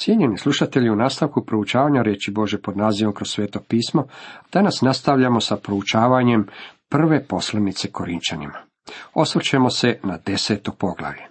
[0.00, 4.06] Cijenjeni slušatelji, u nastavku proučavanja reći Bože pod nazivom kroz sveto pismo,
[4.52, 6.46] danas nastavljamo sa proučavanjem
[6.88, 8.58] prve poslanice Korinčanima.
[9.14, 11.26] Osvrćemo se na deseto poglavlje.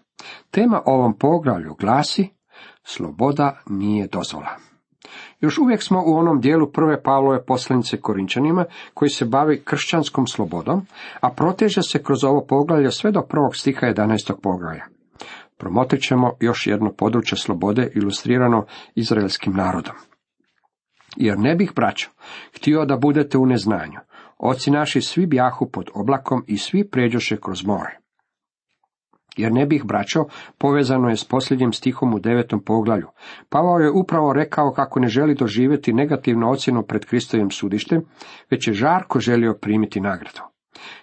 [0.52, 2.30] Tema ovom poglavlju glasi
[2.84, 4.56] Sloboda nije dozvola.
[5.40, 10.86] Još uvijek smo u onom dijelu prve Pavlove poslanice Korinčanima koji se bavi kršćanskom slobodom,
[11.20, 14.34] a proteže se kroz ovo poglavlje sve do prvog stiha 11.
[14.42, 14.99] poglavlja.
[15.60, 18.66] Promotrit ćemo još jedno područje slobode ilustrirano
[18.96, 19.96] izraelskim narodom.
[21.16, 22.10] Jer ne bih, braćo,
[22.56, 24.00] htio da budete u neznanju.
[24.38, 27.98] Oci naši svi bjahu pod oblakom i svi pređoše kroz more.
[29.38, 30.26] Jer ne bih, braćo,
[30.58, 33.08] povezano je s posljednjim stihom u devetom poglavlju.
[33.50, 38.02] Pavao je upravo rekao kako ne želi doživjeti negativnu ocjenu pred Kristovim sudištem,
[38.52, 40.42] već je žarko želio primiti nagradu.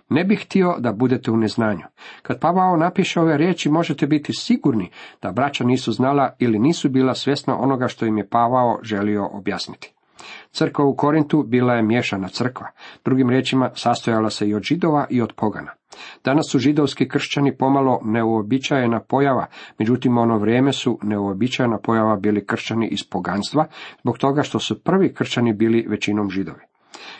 [0.08, 1.84] Ne bih htio da budete u neznanju.
[2.22, 4.90] Kad Pavao napiše ove riječi, možete biti sigurni
[5.22, 9.92] da braća nisu znala ili nisu bila svjesna onoga što im je Pavao želio objasniti.
[10.50, 12.66] Crkva u Korintu bila je miješana crkva,
[13.04, 15.70] drugim riječima sastojala se i od židova i od pogana.
[16.24, 19.46] Danas su židovski kršćani pomalo neuobičajena pojava,
[19.78, 23.66] međutim ono vrijeme su neuobičajena pojava bili kršćani iz poganstva,
[24.00, 26.60] zbog toga što su prvi kršćani bili većinom židovi.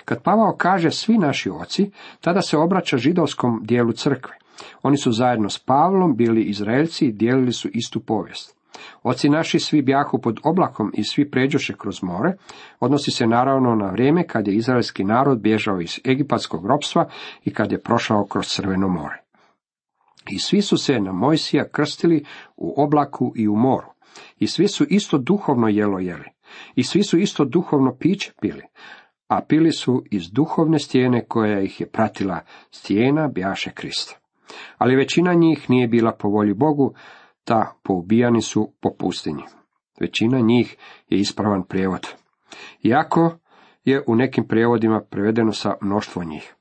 [0.04, 4.36] Kad Pavao kaže svi naši oci, tada se obraća židovskom dijelu crkve.
[4.82, 8.56] Oni su zajedno s Pavlom bili Izraelci i dijelili su istu povijest.
[9.02, 12.32] Oci naši svi bjahu pod oblakom i svi pređoše kroz more,
[12.80, 17.08] odnosi se naravno na vrijeme kad je izraelski narod bježao iz egipatskog ropstva
[17.44, 19.22] i kad je prošao kroz Crveno more.
[20.30, 22.24] I svi su se na Mojsija krstili
[22.56, 23.86] u oblaku i u moru.
[24.38, 26.30] I svi su isto duhovno jelo jeli.
[26.74, 28.62] I svi su isto duhovno piće pili
[29.28, 34.14] a pili su iz duhovne stijene koja ih je pratila, stijena bjaše Krista.
[34.78, 36.94] Ali većina njih nije bila po volji Bogu,
[37.44, 39.42] ta poubijani su po pustinji.
[40.00, 40.76] Većina njih
[41.08, 42.06] je ispravan prijevod.
[42.82, 43.38] Iako
[43.84, 46.54] je u nekim prijevodima prevedeno sa mnoštvo njih.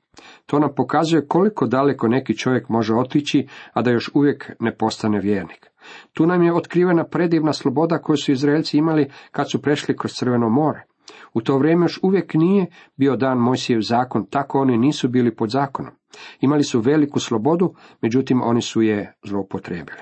[0.46, 5.20] To nam pokazuje koliko daleko neki čovjek može otići, a da još uvijek ne postane
[5.20, 5.70] vjernik.
[6.12, 10.48] Tu nam je otkrivena predivna sloboda koju su Izraelci imali kad su prešli kroz Crveno
[10.48, 10.84] more.
[11.34, 15.50] U to vrijeme još uvijek nije bio dan Mojsijev zakon, tako oni nisu bili pod
[15.50, 15.92] zakonom.
[16.40, 20.00] Imali su veliku slobodu, međutim oni su je zloupotrebili.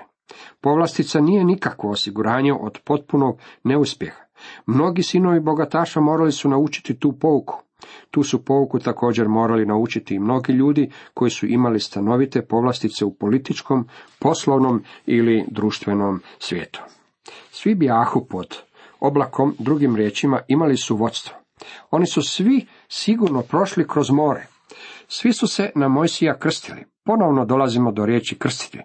[0.60, 4.24] Povlastica nije nikakvo osiguranje od potpunog neuspjeha.
[4.66, 7.62] Mnogi sinovi bogataša morali su naučiti tu pouku.
[8.10, 13.14] Tu su pouku također morali naučiti i mnogi ljudi koji su imali stanovite povlastice u
[13.14, 13.88] političkom,
[14.18, 16.82] poslovnom ili društvenom svijetu.
[17.50, 18.62] Svi bijahu pod
[19.06, 21.36] oblakom, drugim riječima, imali su vodstvo.
[21.90, 24.46] Oni su svi sigurno prošli kroz more.
[25.08, 26.84] Svi su se na Mojsija krstili.
[27.04, 28.80] Ponovno dolazimo do riječi krstiti.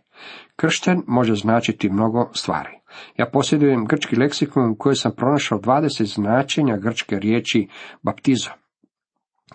[0.56, 2.70] Kršten može značiti mnogo stvari.
[3.18, 7.68] Ja posjedujem grčki leksikon u kojoj sam pronašao 20 značenja grčke riječi
[8.02, 8.50] baptizo.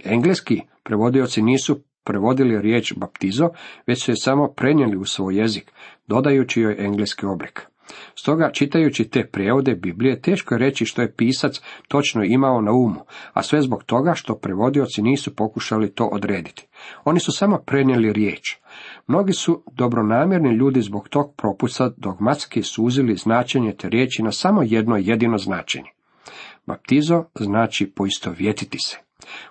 [0.04, 3.48] Engleski prevodioci nisu prevodili riječ baptizo,
[3.86, 5.72] već su je samo prenijeli u svoj jezik,
[6.06, 7.66] dodajući joj engleski oblik.
[8.14, 13.00] Stoga, čitajući te prijevode Biblije, teško je reći što je pisac točno imao na umu,
[13.32, 16.66] a sve zbog toga što prevodioci nisu pokušali to odrediti.
[17.04, 18.56] Oni su samo prenijeli riječ.
[19.06, 24.96] Mnogi su dobronamjerni ljudi zbog tog propusta dogmatski suzili značenje te riječi na samo jedno
[24.96, 25.90] jedino značenje.
[26.66, 28.98] Baptizo znači poistovjetiti se.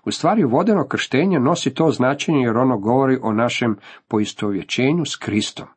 [0.06, 3.78] U stvari vodeno krštenje nosi to značenje jer ono govori o našem
[4.08, 5.68] poistovjećenju s Kristom.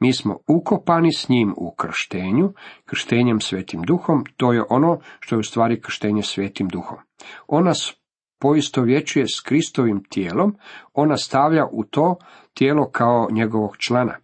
[0.00, 2.52] Mi smo ukopani s njim u krštenju,
[2.84, 6.98] krštenjem svetim duhom, to je ono što je u stvari krštenje svetim duhom.
[7.46, 7.94] On nas
[8.38, 10.56] poistovjećuje s Kristovim tijelom,
[10.94, 12.16] ona stavlja u to
[12.54, 14.16] tijelo kao njegovog člana.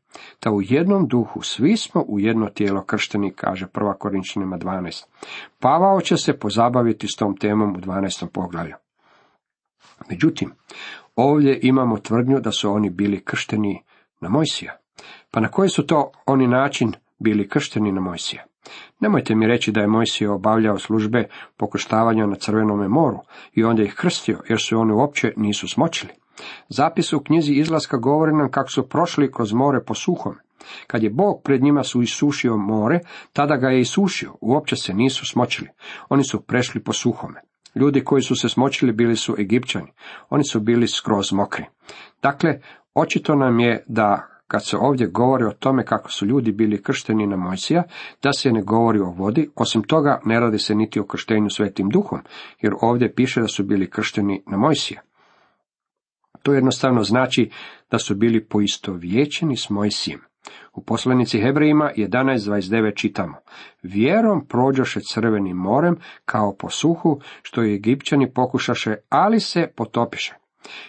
[0.43, 3.99] Da u jednom duhu svi smo u jedno tijelo kršteni, kaže 1.
[3.99, 5.05] Korinčanima 12.
[5.59, 8.27] Pavao će se pozabaviti s tom temom u 12.
[8.33, 8.75] poglavlju.
[10.11, 10.53] Međutim,
[11.17, 13.83] ovdje imamo tvrdnju da su oni bili kršteni
[14.21, 14.77] na Mojsija.
[15.35, 18.45] Pa na koji su to oni način bili kršteni na Mojsija?
[19.01, 23.19] Nemojte mi reći da je Mojsije obavljao službe pokoštavanja na Crvenome moru
[23.53, 26.13] i onda ih krstio, jer su oni uopće nisu smočili.
[26.69, 30.35] Zapis u knjizi izlaska govori nam kako su prošli kroz more po suhom.
[30.87, 33.01] Kad je Bog pred njima su isušio more,
[33.33, 35.69] tada ga je isušio, uopće se nisu smočili.
[36.09, 37.41] Oni su prešli po suhome.
[37.75, 39.93] Ljudi koji su se smočili bili su Egipćani.
[40.31, 41.65] Oni su bili skroz mokri.
[42.23, 42.61] Dakle,
[42.95, 47.27] očito nam je da kad se ovdje govori o tome kako su ljudi bili kršteni
[47.27, 47.83] na Mojsija,
[48.23, 51.89] da se ne govori o vodi, osim toga ne radi se niti o krštenju svetim
[51.89, 52.21] duhom,
[52.61, 55.01] jer ovdje piše da su bili kršteni na Mojsija.
[56.43, 57.51] To jednostavno znači
[57.91, 60.21] da su bili poistovjećeni s Mojsijem.
[60.73, 63.35] U poslanici Hebrejima 11.29 čitamo.
[63.83, 70.44] Vjerom prođoše crvenim morem kao po suhu, što je Egipćani pokušaše, ali se potopiše.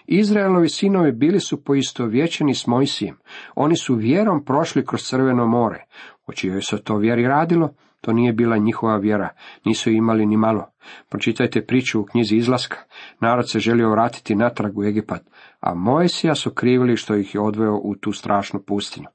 [0.05, 3.17] Izraelovi sinovi bili su poistovjećeni s Mojsijem.
[3.55, 5.85] Oni su vjerom prošli kroz crveno more.
[6.27, 7.69] O čijoj se to vjeri radilo?
[8.05, 9.29] To nije bila njihova vjera,
[9.65, 10.65] nisu imali ni malo.
[11.09, 12.77] Pročitajte priču u knjizi izlaska.
[13.19, 15.21] Narod se želio vratiti natrag u Egipat,
[15.59, 19.07] a Mojsija su krivili što ih je odveo u tu strašnu pustinju.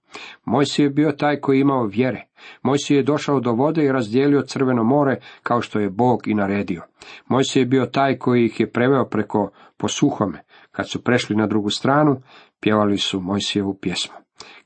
[0.44, 2.26] Mojsije je bio taj koji imao vjere.
[2.62, 6.82] Mojsije je došao do vode i razdijelio crveno more kao što je Bog i naredio.
[7.28, 10.42] Mojsije je bio taj koji ih je preveo preko posuhome.
[10.70, 12.22] Kad su prešli na drugu stranu,
[12.60, 14.14] pjevali su Mojsijevu pjesmu.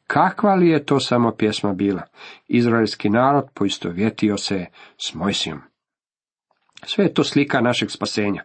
[0.06, 2.03] Kakva li je to samo pjesma bila?
[2.49, 4.67] Izraelski narod poistovjetio se
[4.99, 5.61] s Mojsijom.
[6.87, 8.45] Sve je to slika našeg spasenja.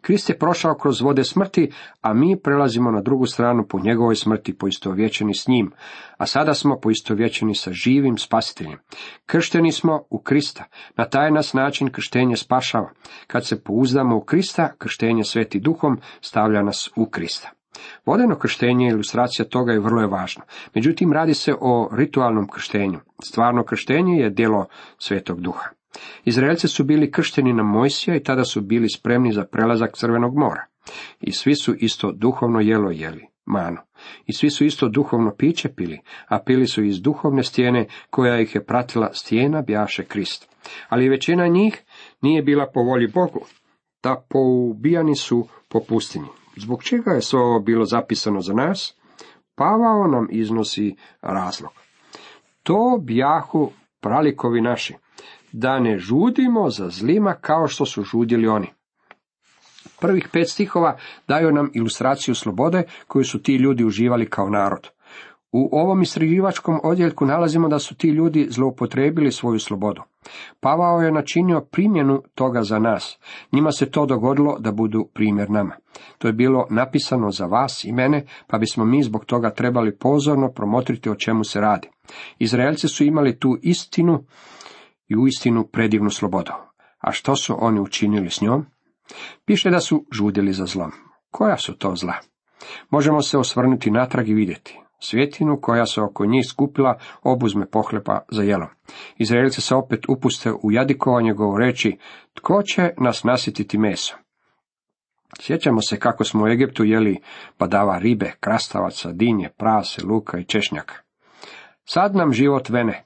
[0.00, 1.70] Krist je prošao kroz vode smrti,
[2.00, 5.72] a mi prelazimo na drugu stranu po njegovoj smrti poistovjećeni s njim,
[6.16, 8.78] a sada smo poistovjećeni sa živim spasiteljem.
[9.26, 10.64] Kršteni smo u Krista.
[10.96, 12.90] Na taj nas način krštenje spašava.
[13.26, 17.50] Kad se pouzdamo u Krista, krštenje sveti duhom stavlja nas u Krista.
[18.06, 20.42] Vodeno krštenje i ilustracija toga je vrlo je važno.
[20.74, 23.00] Međutim, radi se o ritualnom krštenju.
[23.24, 24.66] Stvarno krštenje je djelo
[24.98, 25.79] svetog duha.
[26.24, 30.66] Izraelci su bili kršteni na Mojsija i tada su bili spremni za prelazak Crvenog mora.
[31.20, 33.78] I svi su isto duhovno jelo jeli, manu.
[34.26, 38.54] I svi su isto duhovno piće pili, a pili su iz duhovne stijene koja ih
[38.54, 40.48] je pratila stijena bjaše Krist.
[40.88, 41.82] Ali većina njih
[42.20, 43.40] nije bila po volji Bogu,
[44.02, 46.28] da poubijani su po pustinji.
[46.56, 48.96] Zbog čega je sve ovo bilo zapisano za nas?
[49.54, 51.72] Pavao nam iznosi razlog.
[52.62, 53.70] To bjahu
[54.00, 54.94] pralikovi naši,
[55.52, 58.66] da ne žudimo za zlima kao što su žudili oni.
[60.00, 60.96] Prvih pet stihova
[61.28, 64.88] daju nam ilustraciju slobode koju su ti ljudi uživali kao narod.
[65.52, 70.02] U ovom istraživačkom odjeljku nalazimo da su ti ljudi zloupotrebili svoju slobodu.
[70.60, 73.18] Pavao je načinio primjenu toga za nas.
[73.52, 75.76] Njima se to dogodilo da budu primjer nama.
[76.18, 80.52] To je bilo napisano za vas i mene, pa bismo mi zbog toga trebali pozorno
[80.52, 81.88] promotriti o čemu se radi.
[82.38, 84.24] Izraelci su imali tu istinu
[85.10, 86.52] i uistinu predivnu slobodu.
[86.98, 88.66] A što su oni učinili s njom?
[89.44, 90.92] Piše da su žudili za zlom.
[91.30, 92.14] Koja su to zla?
[92.90, 94.80] Možemo se osvrnuti natrag i vidjeti.
[95.00, 98.68] Svjetinu koja se oko njih skupila obuzme pohlepa za jelo.
[99.16, 101.98] Izraelci se opet upuste u jadikovanje govoreći,
[102.34, 104.14] tko će nas nasititi meso?
[105.40, 107.20] Sjećamo se kako smo u Egiptu jeli
[107.58, 110.94] badava ribe, krastavaca, dinje, prase, luka i češnjaka.
[111.84, 113.04] Sad nam život vene.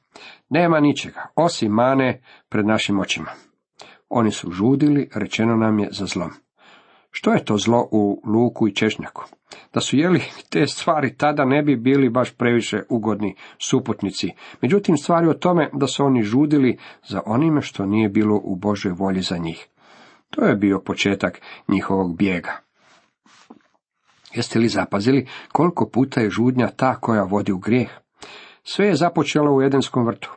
[0.49, 3.31] Nema ničega, osim mane pred našim očima.
[4.09, 6.31] Oni su žudili, rečeno nam je za zlom.
[7.11, 9.25] Što je to zlo u luku i češnjaku?
[9.75, 14.31] Da su jeli te stvari, tada ne bi bili baš previše ugodni suputnici.
[14.61, 16.79] Međutim, stvari o tome da su oni žudili
[17.09, 19.69] za onime što nije bilo u Božoj volji za njih.
[20.31, 22.53] To je bio početak njihovog bijega.
[24.35, 28.04] Jeste li zapazili koliko puta je žudnja ta koja vodi u grijeh?
[28.67, 30.31] Sve je započelo u Edenskom vrtu.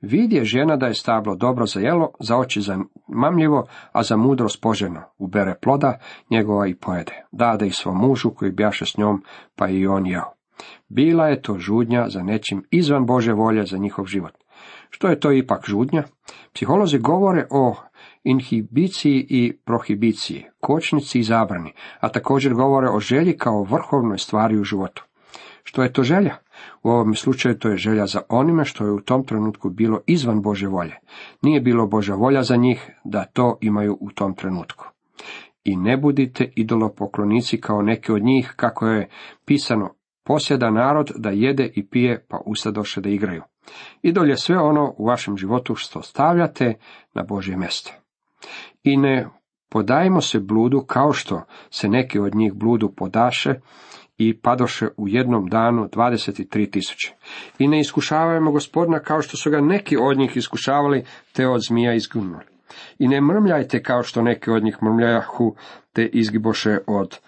[0.00, 2.78] Vidje žena da je stablo dobro za jelo, za oči za
[3.08, 5.02] mamljivo, a za mudrost poželjno.
[5.18, 5.98] Ubere ploda
[6.30, 7.24] njegova i pojede.
[7.32, 9.22] Dade i svom mužu koji bjaše s njom,
[9.56, 10.32] pa i on jeo.
[10.88, 14.32] Bila je to žudnja za nečim izvan Bože volje za njihov život.
[14.90, 16.02] Što je to ipak žudnja?
[16.54, 17.74] Psiholozi govore o
[18.24, 24.64] inhibiciji i prohibiciji, kočnici i zabrani, a također govore o želji kao vrhovnoj stvari u
[24.64, 25.04] životu.
[25.62, 26.36] Što je to želja?
[26.82, 30.42] U ovom slučaju to je želja za onime što je u tom trenutku bilo izvan
[30.42, 30.94] Bože volje.
[31.42, 34.84] Nije bilo Boža volja za njih da to imaju u tom trenutku.
[35.64, 39.08] I ne budite idolopoklonici kao neki od njih, kako je
[39.44, 39.90] pisano,
[40.24, 43.42] posjeda narod da jede i pije, pa ustadoše da igraju.
[44.02, 46.74] Idol je sve ono u vašem životu što stavljate
[47.14, 47.92] na Božje mjesto.
[48.82, 49.28] I ne
[49.70, 53.54] podajmo se bludu kao što se neki od njih bludu podaše
[54.18, 57.14] i padoše u jednom danu 23 tisuće.
[57.58, 61.94] I ne iskušavajmo gospodina kao što su ga neki od njih iskušavali, te od zmija
[61.94, 62.44] izgunuli.
[62.98, 65.54] I ne mrmljajte kao što neki od njih mrmljahu,
[65.92, 67.18] te izgiboše od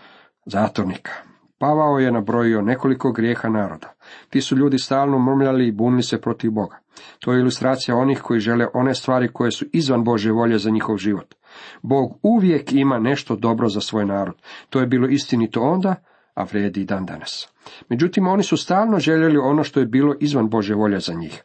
[0.47, 1.12] zatornika.
[1.59, 3.92] Pavao je nabrojio nekoliko grijeha naroda.
[4.30, 6.78] Ti su ljudi stalno mrmljali i bunili se protiv Boga.
[7.21, 10.97] To je ilustracija onih koji žele one stvari koje su izvan Bože volje za njihov
[10.97, 11.35] život.
[11.83, 14.35] Bog uvijek ima nešto dobro za svoj narod.
[14.71, 15.95] To je bilo istinito onda,
[16.38, 17.49] a vrijedi i dan danas.
[17.88, 21.42] Međutim, oni su stalno željeli ono što je bilo izvan Bože volje za njih.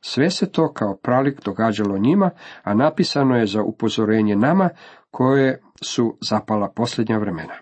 [0.00, 2.30] Sve se to kao pralik događalo njima,
[2.62, 4.68] a napisano je za upozorenje nama
[5.10, 7.54] koje su zapala posljednja vremena.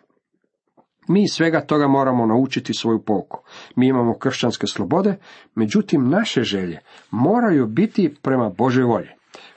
[1.08, 3.42] Mi svega toga moramo naučiti svoju pouku.
[3.76, 5.16] Mi imamo kršćanske slobode,
[5.54, 6.78] međutim naše želje
[7.10, 9.08] moraju biti prema Božoj volji.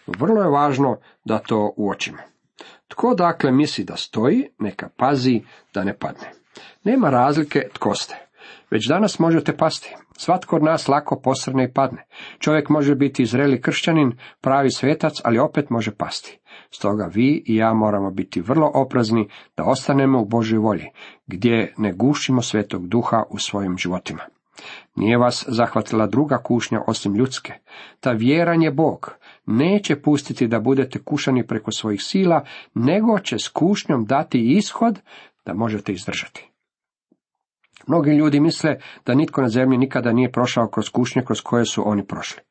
[0.07, 2.17] Vrlo je važno da to uočimo.
[2.87, 5.41] Tko dakle misli da stoji, neka pazi
[5.73, 6.42] da ne padne.
[6.83, 8.15] Nema razlike tko ste.
[8.71, 9.95] Već danas možete pasti.
[10.17, 12.05] Svatko od nas lako posrne i padne.
[12.39, 16.39] Čovjek može biti zreli kršćanin, pravi svetac, ali opet može pasti.
[16.71, 20.85] Stoga vi i ja moramo biti vrlo oprazni da ostanemo u Božoj volji,
[21.27, 24.23] gdje ne gušimo svetog duha u svojim životima.
[24.95, 27.53] Nije vas zahvatila druga kušnja osim ljudske.
[27.99, 29.11] Ta vjeran je Bog.
[29.45, 34.99] Neće pustiti da budete kušani preko svojih sila, nego će s kušnjom dati ishod
[35.45, 36.49] da možete izdržati.
[37.87, 41.89] Mnogi ljudi misle da nitko na zemlji nikada nije prošao kroz kušnje kroz koje su
[41.89, 42.41] oni prošli.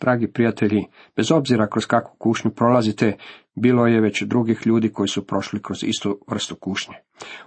[0.00, 3.16] Dragi prijatelji, bez obzira kroz kakvu kušnju prolazite,
[3.54, 6.94] bilo je već drugih ljudi koji su prošli kroz istu vrstu kušnje.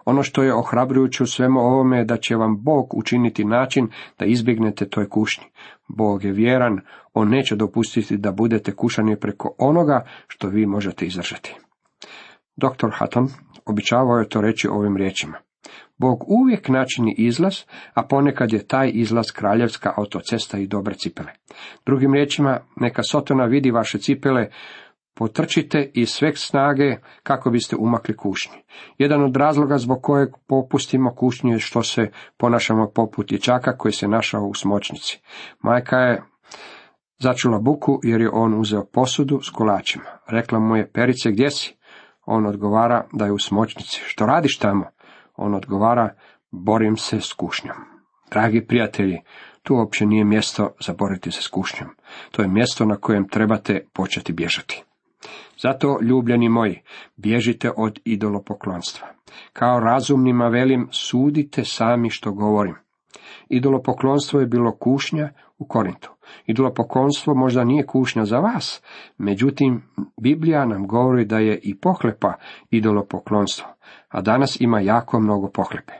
[0.05, 3.87] Ono što je ohrabrujuće u svemu ovome je da će vam Bog učiniti način
[4.19, 5.45] da izbjegnete toj kušnji.
[5.87, 6.79] Bog je vjeran,
[7.13, 11.55] On neće dopustiti da budete kušani preko onoga što vi možete izdržati.
[12.55, 12.89] Dr.
[12.99, 13.29] Hutton
[13.65, 15.37] običavao je to reći ovim riječima.
[15.97, 17.55] Bog uvijek načini izlaz,
[17.93, 21.31] a ponekad je taj izlaz kraljevska autocesta i dobre cipele.
[21.85, 24.49] Drugim riječima, neka Sotona vidi vaše cipele,
[25.15, 28.57] potrčite iz sve snage kako biste umakli kušnji.
[28.97, 34.07] Jedan od razloga zbog kojeg popustimo kušnju je što se ponašamo poput dječaka koji se
[34.07, 35.21] našao u smočnici.
[35.61, 36.23] Majka je
[37.19, 40.05] začula buku jer je on uzeo posudu s kolačima.
[40.27, 41.75] Rekla mu je, perice, gdje si?
[42.25, 44.01] On odgovara da je u smočnici.
[44.05, 44.85] Što radiš tamo?
[45.35, 46.13] On odgovara,
[46.51, 47.77] borim se s kušnjom.
[48.31, 49.21] Dragi prijatelji,
[49.63, 51.89] tu uopće nije mjesto za boriti se s kušnjom.
[52.31, 54.83] To je mjesto na kojem trebate početi bježati.
[55.61, 56.81] Zato, ljubljeni moji,
[57.15, 59.07] bježite od idolopoklonstva.
[59.53, 62.75] Kao razumnima velim, sudite sami što govorim.
[63.49, 66.14] Idolopoklonstvo je bilo kušnja u Korintu.
[66.45, 68.83] Idolopoklonstvo možda nije kušnja za vas,
[69.17, 69.83] međutim,
[70.21, 72.33] Biblija nam govori da je i pohlepa
[72.69, 73.67] idolopoklonstvo,
[74.09, 75.93] a danas ima jako mnogo pohlepe.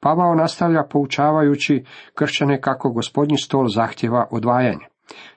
[0.00, 4.86] Pavao nastavlja poučavajući kršćane kako gospodnji stol zahtjeva odvajanje.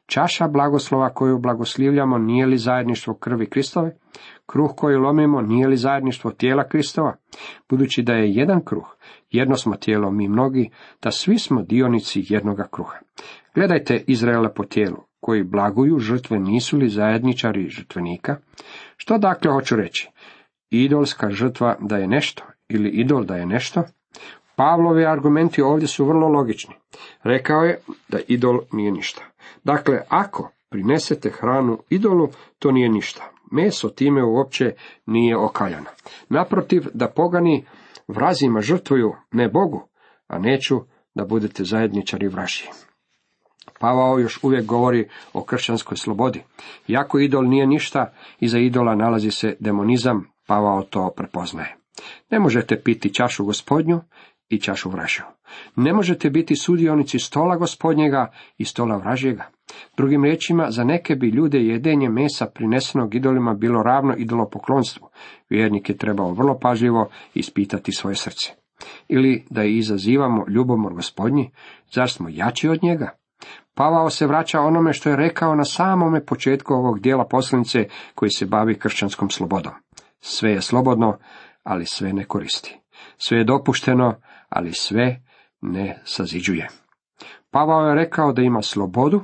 [0.06, 3.98] Čaša blagoslova koju blagoslivljamo nije li zajedništvo krvi Kristove?
[4.46, 7.16] Kruh koji lomimo nije li zajedništvo tijela Kristova?
[7.70, 8.96] Budući da je jedan kruh,
[9.32, 10.70] jedno smo tijelo mi mnogi,
[11.02, 12.98] da svi smo dionici jednoga kruha.
[13.56, 18.38] Gledajte Izraela po tijelu, koji blaguju žrtve nisu li zajedničari žrtvenika?
[18.98, 20.10] Što dakle hoću reći?
[20.70, 23.84] Idolska žrtva da je nešto ili idol da je nešto?
[24.56, 26.76] Pavlovi argumenti ovdje su vrlo logični.
[27.24, 29.22] Rekao je da idol nije ništa.
[29.64, 33.32] Dakle, ako prinesete hranu idolu, to nije ništa.
[33.52, 34.74] Meso time uopće
[35.06, 35.90] nije okaljano.
[36.30, 37.66] Naprotiv, da pogani
[38.08, 39.88] vrazima žrtvuju ne Bogu,
[40.28, 40.82] a neću
[41.16, 42.70] da budete zajedničari vraši.
[43.80, 46.44] Pavao još uvijek govori o kršćanskoj slobodi.
[46.88, 51.76] Iako idol nije ništa, iza idola nalazi se demonizam, Pavao to prepoznaje.
[52.32, 54.02] Ne možete piti čašu gospodnju
[54.50, 55.24] i čašu vražju.
[55.76, 59.50] Ne možete biti sudionici stola gospodnjega i stola vražjega.
[59.98, 65.10] Drugim riječima, za neke bi ljude jedenje mesa prinesenog idolima bilo ravno idolopoklonstvu.
[65.50, 68.52] Vjernik je trebao vrlo pažljivo ispitati svoje srce.
[69.08, 71.52] Ili da izazivamo ljubomor gospodnji,
[71.92, 73.10] zar smo jači od njega?
[73.74, 78.46] Pavao se vraća onome što je rekao na samome početku ovog dijela poslanice koji se
[78.46, 79.74] bavi kršćanskom slobodom.
[80.20, 81.18] Sve je slobodno,
[81.64, 82.80] ali sve ne koristi.
[83.18, 84.16] Sve je dopušteno,
[84.50, 85.22] ali sve
[85.62, 86.68] ne saziđuje.
[87.52, 89.22] Pavao je rekao da ima slobodu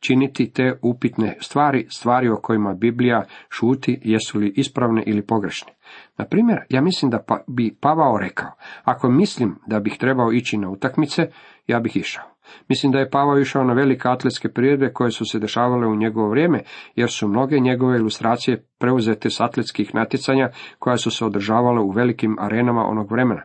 [0.00, 5.73] činiti te upitne stvari, stvari o kojima Biblija šuti, jesu li ispravne ili pogrešne.
[6.18, 8.50] Na primjer, ja mislim da pa, bi Pavao rekao,
[8.84, 11.26] ako mislim da bih trebao ići na utakmice,
[11.66, 12.34] ja bih išao.
[12.68, 16.28] Mislim da je Pavao išao na velike atletske priredbe koje su se dešavale u njegovo
[16.28, 16.60] vrijeme,
[16.94, 22.36] jer su mnoge njegove ilustracije preuzete s atletskih natjecanja koja su se održavala u velikim
[22.40, 23.42] arenama onog vremena.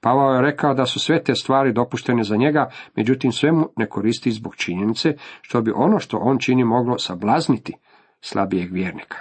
[0.00, 3.86] Pavao je rekao da su sve te stvari dopuštene za njega, međutim sve mu ne
[3.86, 7.72] koristi zbog činjenice, što bi ono što on čini moglo sablazniti
[8.20, 9.18] slabijeg vjernika.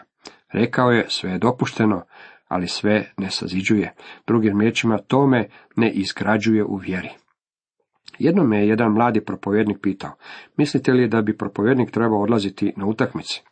[0.53, 2.01] Rekao je, sve je dopušteno,
[2.47, 3.93] ali sve ne saziđuje.
[4.27, 7.09] Drugim riječima, tome ne izgrađuje u vjeri.
[8.19, 10.11] Jednom me je jedan mladi propovjednik pitao,
[10.57, 13.43] mislite li da bi propovjednik trebao odlaziti na utakmici?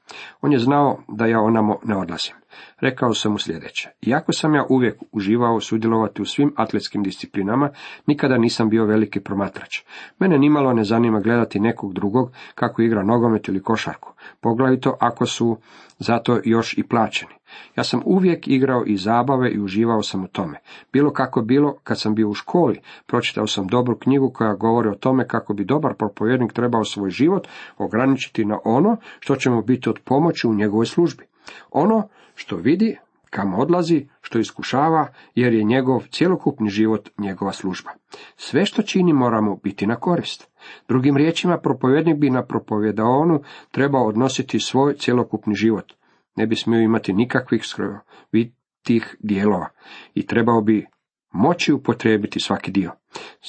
[0.42, 2.36] On je znao da ja onamo ne odlazim.
[2.80, 3.90] Rekao sam mu sljedeće.
[4.02, 7.70] Iako sam ja uvijek uživao sudjelovati u svim atletskim disciplinama,
[8.08, 9.82] nikada nisam bio veliki promatrač.
[10.20, 15.58] Mene nimalo ne zanima gledati nekog drugog kako igra nogomet ili košarku, poglavito ako su
[16.00, 17.34] zato još i plaćeni.
[17.76, 20.60] Ja sam uvijek igrao i zabave i uživao sam u tome.
[20.94, 24.96] Bilo kako bilo, kad sam bio u školi, pročitao sam dobru knjigu koja govori o
[24.96, 29.90] tome kako bi dobar propovjednik trebao svoj život ograničiti na ono što će mu biti
[29.90, 31.24] od pomoći u njegovoj službi.
[31.72, 32.98] Ono što vidi,
[33.30, 37.90] kam odlazi, što iskušava, jer je njegov cjelokupni život njegova služba.
[38.36, 40.50] Sve što čini moramo biti na korist.
[40.88, 45.94] Drugim riječima, propovjednik bi na propovjedaonu trebao odnositi svoj cjelokupni život.
[46.36, 49.70] Ne bi smio imati nikakvih skrovitih dijelova
[50.14, 50.88] i trebao bi
[51.32, 52.92] moći upotrijebiti svaki dio.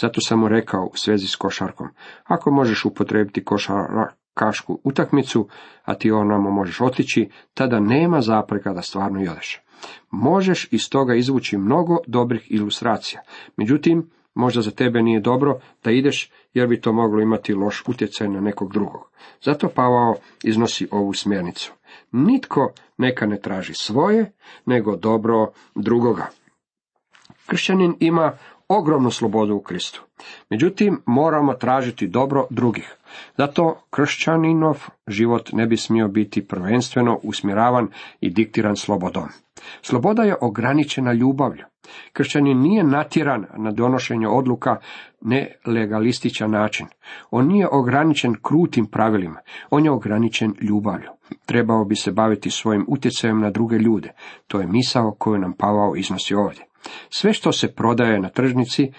[0.01, 1.89] Zato sam mu rekao u svezi s košarkom,
[2.25, 3.45] ako možeš upotrijebiti
[4.35, 5.49] košarkašku utakmicu,
[5.85, 9.61] a ti onamo možeš otići, tada nema zapreka da stvarno jodeš.
[10.11, 13.21] Možeš iz toga izvući mnogo dobrih ilustracija.
[13.57, 18.29] Međutim, možda za tebe nije dobro da ideš, jer bi to moglo imati loš utjecaj
[18.29, 19.11] na nekog drugog.
[19.43, 20.15] Zato Pavao
[20.45, 21.73] iznosi ovu smjernicu.
[22.13, 24.33] Nitko neka ne traži svoje,
[24.67, 26.27] nego dobro drugoga.
[27.47, 28.33] Kršćanin ima
[28.69, 30.03] ogromnu slobodu u Kristu.
[30.51, 32.97] Međutim, moramo tražiti dobro drugih.
[33.37, 37.89] Zato kršćaninov život ne bi smio biti prvenstveno usmjeravan
[38.21, 39.29] i diktiran slobodom.
[39.83, 41.65] Sloboda je ograničena ljubavlju.
[42.13, 44.77] Kršćanin nije natjeran na donošenje odluka
[45.21, 46.87] nelegalističan način.
[47.31, 49.41] On nije ograničen krutim pravilima,
[49.71, 51.09] on je ograničen ljubavlju.
[51.47, 54.13] Trebao bi se baviti svojim utjecajem na druge ljude.
[54.47, 56.65] To je misao koju nam Pavao iznosi ovdje.
[57.11, 58.93] Sve što se prodaje na tržnici,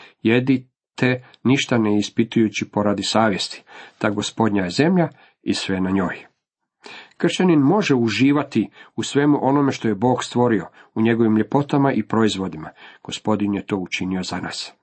[1.01, 3.63] jedite ništa ne ispitujući poradi savjesti.
[3.97, 5.09] Ta gospodnja je zemlja
[5.43, 6.25] i sve na njoj.
[7.17, 12.69] Kršćanin može uživati u svemu onome što je Bog stvorio, u njegovim ljepotama i proizvodima.
[13.03, 14.73] Gospodin je to učinio za nas.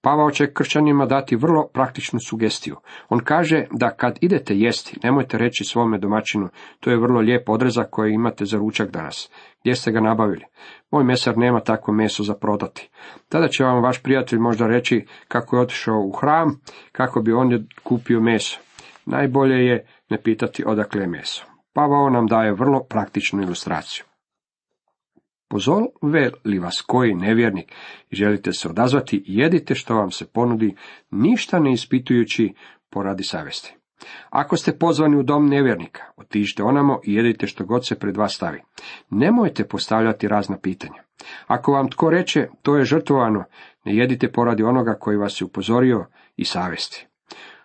[0.00, 2.76] Pavao će kršćanima dati vrlo praktičnu sugestiju.
[3.08, 6.48] On kaže da kad idete jesti, nemojte reći svome domaćinu,
[6.80, 9.30] to je vrlo lijep odrezak koji imate za ručak danas.
[9.60, 10.44] Gdje ste ga nabavili?
[10.90, 12.90] Moj mesar nema takvo meso za prodati.
[13.28, 16.60] Tada će vam vaš prijatelj možda reći kako je otišao u hram,
[16.92, 18.58] kako bi on kupio meso.
[19.06, 21.44] Najbolje je ne pitati odakle je meso.
[21.72, 24.04] Pavao nam daje vrlo praktičnu ilustraciju.
[25.52, 27.72] Pozove li vas koji nevjernik
[28.10, 30.74] i želite se odazvati, jedite što vam se ponudi,
[31.10, 32.54] ništa ne ispitujući
[32.90, 33.74] poradi savjesti.
[34.30, 38.34] Ako ste pozvani u dom nevjernika, otiđite onamo i jedite što god se pred vas
[38.34, 38.60] stavi.
[39.10, 41.02] Nemojte postavljati razna pitanja.
[41.46, 43.44] Ako vam tko reče, to je žrtvovano,
[43.84, 47.06] ne jedite poradi onoga koji vas je upozorio i savjesti.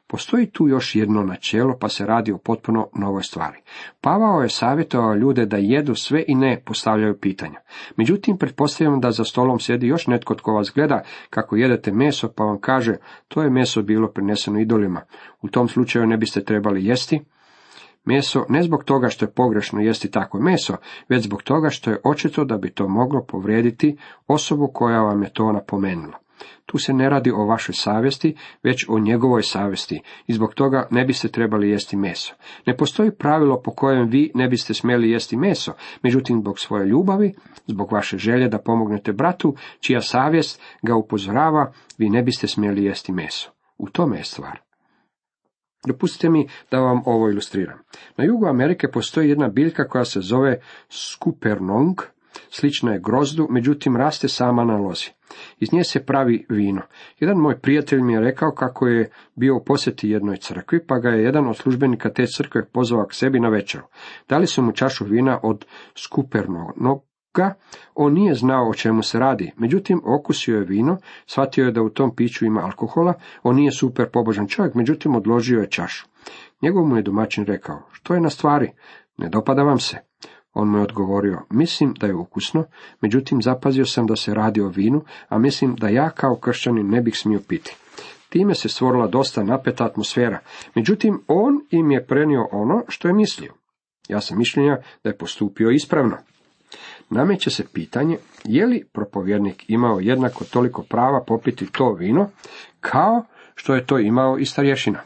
[0.10, 3.58] Postoji tu još jedno načelo, pa se radi o potpuno novoj stvari.
[4.02, 7.60] Pavao je savjetovao ljude da jedu sve i ne postavljaju pitanja.
[7.98, 12.44] Međutim, pretpostavljam da za stolom sjedi još netko tko vas gleda kako jedete meso, pa
[12.44, 12.96] vam kaže,
[13.28, 15.02] to je meso bilo prineseno idolima.
[15.42, 17.22] U tom slučaju ne biste trebali jesti,
[18.06, 20.76] meso ne zbog toga što je pogrešno jesti takvo meso,
[21.10, 25.34] već zbog toga što je očito da bi to moglo povrijediti osobu koja vam je
[25.34, 26.27] to napomenula.
[26.66, 31.06] Tu se ne radi o vašoj savjesti, već o njegovoj savjesti i zbog toga ne
[31.06, 32.34] biste trebali jesti meso.
[32.66, 35.74] Ne postoji pravilo po kojem vi ne biste smjeli jesti meso,
[36.04, 37.34] međutim zbog svoje ljubavi,
[37.68, 43.12] zbog vaše želje da pomognete bratu, čija savjest ga upozorava, vi ne biste smjeli jesti
[43.12, 43.52] meso.
[43.78, 44.60] U tome je stvar.
[45.88, 47.80] Dopustite mi da vam ovo ilustriram.
[48.18, 52.02] Na jugu Amerike postoji jedna biljka koja se zove skupernong,
[52.50, 55.10] slična je grozdu, međutim raste sama na lozi.
[55.60, 56.82] Iz nje se pravi vino.
[57.20, 61.10] Jedan moj prijatelj mi je rekao kako je bio u posjeti jednoj crkvi, pa ga
[61.10, 63.84] je jedan od službenika te crkve pozvao k sebi na večeru.
[64.30, 67.54] Dali su mu čašu vina od skupernoga,
[67.96, 71.90] on nije znao o čemu se radi, međutim okusio je vino, shvatio je da u
[71.90, 76.08] tom piću ima alkohola, on nije super pobožan čovjek, međutim odložio je čašu.
[76.62, 78.72] Njegov mu je domaćin rekao, što je na stvari,
[79.18, 79.98] ne dopada vam se.
[80.60, 82.66] On mu odgovorio, mislim da je ukusno,
[83.02, 87.02] međutim zapazio sam da se radi o vinu, a mislim da ja kao kršćanin ne
[87.02, 87.76] bih smio piti.
[88.30, 90.40] Time se stvorila dosta napeta atmosfera,
[90.76, 93.54] međutim on im je prenio ono što je mislio.
[94.10, 96.18] Ja sam mišljenja da je postupio ispravno.
[97.10, 102.30] Nameće se pitanje, je li propovjednik imao jednako toliko prava popiti to vino,
[102.80, 105.00] kao što je to imao i starješina?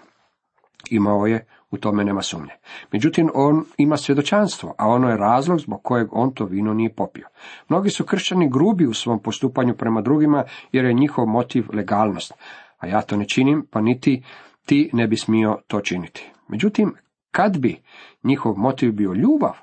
[0.90, 2.52] Imao je u tome nema sumnje.
[2.92, 7.28] Međutim, on ima svjedočanstvo, a ono je razlog zbog kojeg on to vino nije popio.
[7.70, 12.34] Mnogi su kršćani grubi u svom postupanju prema drugima, jer je njihov motiv legalnost.
[12.78, 14.24] A ja to ne činim, pa niti
[14.66, 16.32] ti ne bi smio to činiti.
[16.48, 16.96] Međutim,
[17.32, 17.82] kad bi
[18.24, 19.54] njihov motiv bio ljubav,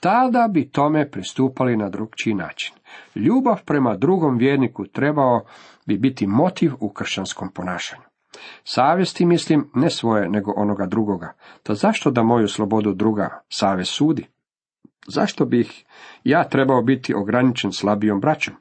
[0.00, 2.74] tada bi tome pristupali na drugčiji način.
[3.14, 5.44] Ljubav prema drugom vjerniku trebao
[5.86, 8.07] bi biti motiv u kršćanskom ponašanju.
[8.64, 11.32] Savjesti mislim ne svoje, nego onoga drugoga.
[11.62, 14.26] To zašto da moju slobodu druga savjest sudi?
[15.06, 15.84] Zašto bih
[16.24, 18.54] ja trebao biti ograničen slabijom braćom?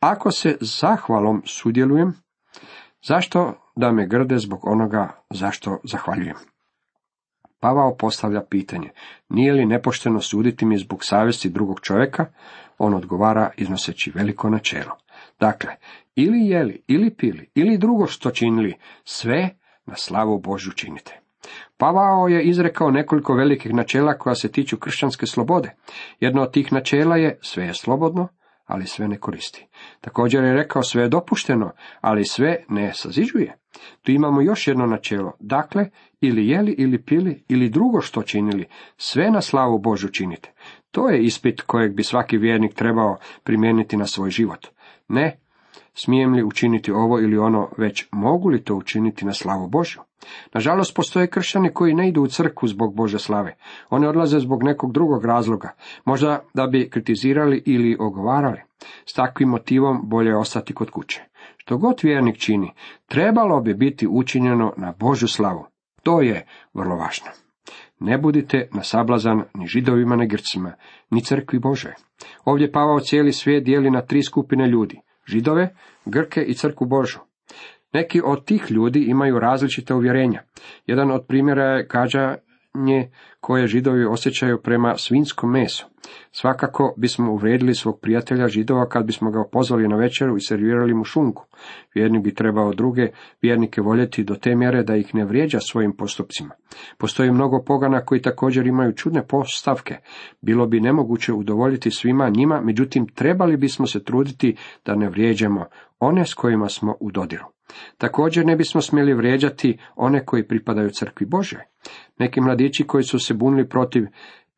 [0.00, 2.14] Ako se zahvalom sudjelujem,
[3.02, 6.36] zašto da me grde zbog onoga zašto zahvaljujem?
[7.60, 8.90] Pavao postavlja pitanje,
[9.28, 12.26] nije li nepošteno suditi mi zbog savjesti drugog čovjeka?
[12.78, 14.96] On odgovara iznoseći veliko načelo.
[15.40, 15.76] Dakle,
[16.14, 19.50] ili jeli, ili pili, ili drugo što činili, sve
[19.86, 21.20] na slavu Božju činite.
[21.76, 25.74] Pavao je izrekao nekoliko velikih načela koja se tiču kršćanske slobode.
[26.20, 28.28] Jedno od tih načela je sve je slobodno,
[28.64, 29.66] ali sve ne koristi.
[30.00, 31.70] Također je rekao sve je dopušteno,
[32.00, 33.58] ali sve ne saziđuje.
[34.02, 38.66] Tu imamo još jedno načelo, dakle, ili jeli ili pili ili drugo što činili,
[38.96, 40.52] sve na slavu Božu činite.
[40.90, 44.66] To je ispit kojeg bi svaki vjernik trebao primijeniti na svoj život.
[45.08, 45.38] Ne,
[45.94, 50.02] smijem li učiniti ovo ili ono, već mogu li to učiniti na slavu Božju?
[50.54, 53.56] Nažalost, postoje kršćani koji ne idu u crkvu zbog Bože slave.
[53.90, 55.70] Oni odlaze zbog nekog drugog razloga,
[56.04, 58.60] možda da bi kritizirali ili ogovarali.
[59.06, 61.22] S takvim motivom bolje je ostati kod kuće.
[61.56, 62.72] Što god vjernik čini,
[63.06, 65.66] trebalo bi biti učinjeno na Božju slavu.
[66.02, 67.43] To je vrlo važno.
[68.00, 70.72] Ne budite na sablazan ni židovima ni grcima,
[71.10, 71.94] ni crkvi Bože.
[72.44, 75.00] Ovdje Pavao cijeli svijet dijeli na tri skupine ljudi.
[75.26, 77.18] Židove, Grke i crku Božu.
[77.92, 80.42] Neki od tih ljudi imaju različite uvjerenja.
[80.86, 81.86] Jedan od primjera je
[82.74, 83.08] kađanje
[83.40, 85.86] koje židovi osjećaju prema svinskom mesu.
[86.32, 91.04] Svakako bismo uvredili svog prijatelja židova kad bismo ga pozvali na večeru i servirali mu
[91.04, 91.46] šunku.
[91.94, 93.08] Vjernik bi trebao druge
[93.42, 96.54] vjernike voljeti do te mjere da ih ne vrijeđa svojim postupcima.
[96.98, 99.96] Postoji mnogo pogana koji također imaju čudne postavke.
[100.40, 105.64] Bilo bi nemoguće udovoljiti svima njima, međutim trebali bismo se truditi da ne vrijeđamo
[106.04, 107.44] one s kojima smo u dodiru.
[107.98, 111.58] Također ne bismo smjeli vrijeđati one koji pripadaju crkvi Bože.
[112.18, 114.04] Neki mladići koji su se bunili protiv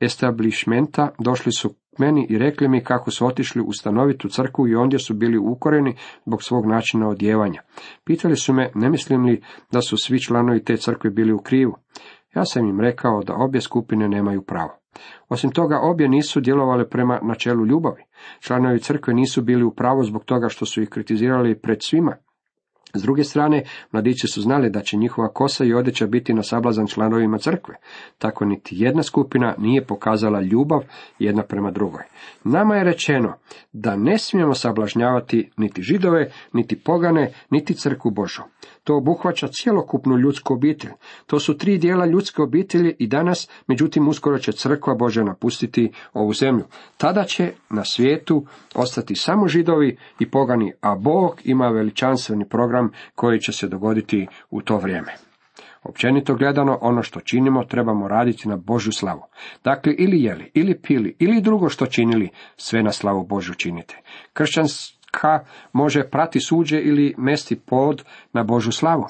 [0.00, 4.74] establishmenta došli su k meni i rekli mi kako su otišli u stanovitu crkvu i
[4.74, 7.62] ondje su bili ukoreni zbog svog načina odjevanja.
[8.04, 11.76] Pitali su me, ne mislim li da su svi članovi te crkve bili u krivu.
[12.34, 14.78] Ja sam im rekao da obje skupine nemaju pravo.
[15.28, 18.02] Osim toga, obje nisu djelovale prema načelu ljubavi.
[18.40, 22.16] Članovi crkve nisu bili u pravu zbog toga što su ih kritizirali pred svima.
[22.94, 26.86] S druge strane, mladići su znali da će njihova kosa i odjeća biti na sablazan
[26.86, 27.74] članovima crkve.
[28.18, 30.80] Tako niti jedna skupina nije pokazala ljubav
[31.18, 32.02] jedna prema drugoj.
[32.44, 33.34] Nama je rečeno
[33.72, 38.42] da ne smijemo sablažnjavati niti židove, niti pogane, niti crku Božu.
[38.84, 40.90] To obuhvaća cjelokupnu ljudsku obitelj.
[41.26, 46.32] To su tri dijela ljudske obitelji i danas, međutim, uskoro će crkva Božja napustiti ovu
[46.32, 46.64] zemlju.
[46.96, 52.75] Tada će na svijetu ostati samo židovi i pogani, a Bog ima veličanstveni program
[53.14, 55.12] koji će se dogoditi u to vrijeme.
[55.82, 59.22] Općenito gledano, ono što činimo trebamo raditi na Božju slavu.
[59.64, 63.96] Dakle, ili jeli, ili pili, ili drugo što činili, sve na slavu Božju činite.
[64.32, 69.04] Kršćanska može prati suđe ili mesti pod na Božju slavu.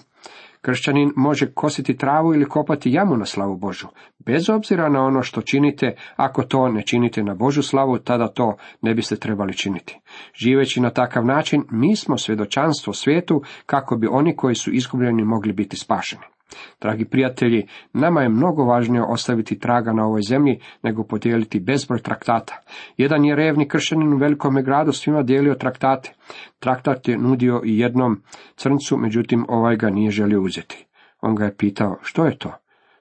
[0.67, 3.87] Kršćanin može kositi travu ili kopati jamu na slavu Božu.
[4.19, 8.57] Bez obzira na ono što činite, ako to ne činite na Božu slavu, tada to
[8.83, 9.99] ne biste trebali činiti.
[10.35, 15.53] Živeći na takav način, mi smo svjedočanstvo svijetu kako bi oni koji su izgubljeni mogli
[15.53, 16.36] biti spašeni.
[16.81, 22.61] Dragi prijatelji, nama je mnogo važnije ostaviti traga na ovoj zemlji nego podijeliti bezbroj traktata.
[22.97, 26.13] Jedan je revni kršćanin u velikome gradu svima dijelio traktate.
[26.59, 28.23] Traktat je nudio i jednom
[28.57, 30.87] crncu, međutim ovaj ga nije želio uzeti.
[31.21, 32.53] On ga je pitao, što je to?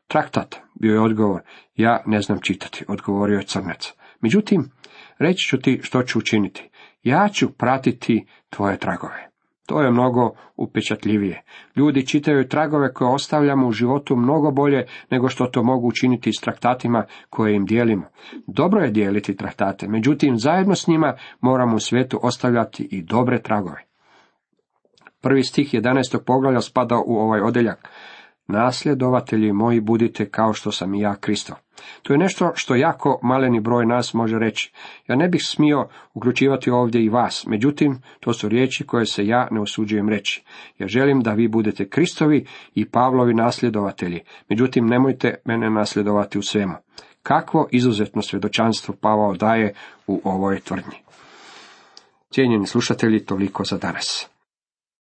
[0.07, 1.41] Traktat, bio je odgovor.
[1.75, 3.93] Ja ne znam čitati, odgovorio je crnac.
[4.21, 4.71] Međutim,
[5.19, 6.69] reći ću ti što ću učiniti.
[7.03, 9.34] Ja ću pratiti tvoje tragove.
[9.65, 11.43] To je mnogo upečatljivije.
[11.75, 16.41] Ljudi čitaju tragove koje ostavljamo u životu mnogo bolje nego što to mogu učiniti s
[16.41, 18.05] traktatima koje im dijelimo.
[18.47, 23.83] Dobro je dijeliti traktate, međutim zajedno s njima moramo u svijetu ostavljati i dobre tragove.
[25.21, 26.17] Prvi stih 11.
[26.25, 27.89] poglavlja spada u ovaj odeljak.
[28.47, 31.55] Nasljedovatelji moji budite kao što sam i ja Kristov.
[32.03, 34.71] To je nešto što jako maleni broj nas može reći.
[35.07, 39.47] Ja ne bih smio uključivati ovdje i vas, međutim, to su riječi koje se ja
[39.51, 40.43] ne osuđujem reći.
[40.79, 46.73] Ja želim da vi budete Kristovi i Pavlovi nasljedovatelji, međutim, nemojte mene nasljedovati u svemu.
[47.23, 49.73] Kakvo izuzetno svjedočanstvo Pavao daje
[50.07, 50.97] u ovoj tvrdnji.
[52.31, 54.34] Cijenjeni slušatelji, toliko za danas.